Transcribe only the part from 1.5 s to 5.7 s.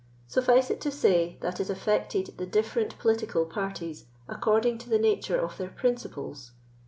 it affected the different political parties according to the nature of their